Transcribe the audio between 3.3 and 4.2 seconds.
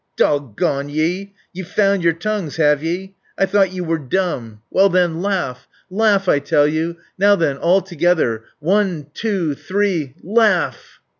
I thought you were